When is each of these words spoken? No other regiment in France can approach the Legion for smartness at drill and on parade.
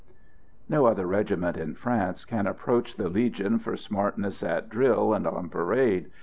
No 0.67 0.87
other 0.87 1.05
regiment 1.05 1.57
in 1.57 1.75
France 1.75 2.25
can 2.25 2.47
approach 2.47 2.95
the 2.95 3.07
Legion 3.07 3.59
for 3.59 3.77
smartness 3.77 4.41
at 4.41 4.67
drill 4.67 5.13
and 5.13 5.27
on 5.27 5.47
parade. 5.47 6.09